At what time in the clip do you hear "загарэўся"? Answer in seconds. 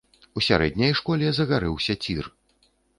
1.39-2.01